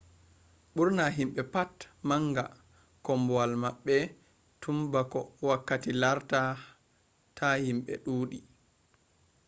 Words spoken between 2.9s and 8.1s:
kombowal mabbe tun ba’ko wakkati larta ta himbe